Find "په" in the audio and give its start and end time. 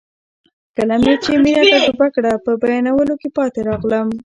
2.45-2.51